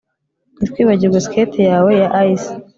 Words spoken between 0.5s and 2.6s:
Ntiwibagirwe skate yawe ya ice